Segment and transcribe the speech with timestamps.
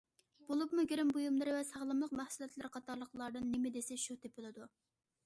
[0.45, 4.71] بولۇپمۇ گىرىم بۇيۇملىرى ۋە ساغلاملىق مەھسۇلاتلىرى قاتارلىقلاردىن نېمە دېسە شۇ تېپىلىدۇ.